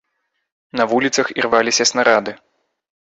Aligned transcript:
На 0.81 0.87
вуліцах 0.93 1.29
ірваліся 1.43 1.89
снарады. 1.91 2.37